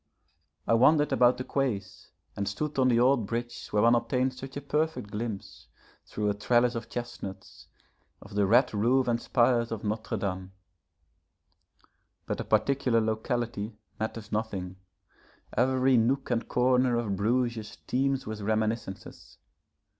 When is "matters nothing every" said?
13.99-15.97